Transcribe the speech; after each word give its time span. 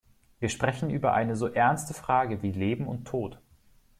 Wir 0.39 0.49
sprechen 0.49 0.89
über 0.89 1.13
eine 1.13 1.35
so 1.35 1.45
ernste 1.45 1.93
Frage 1.93 2.41
wie 2.41 2.51
Leben 2.51 2.87
und 2.87 3.05
Tod. 3.05 3.39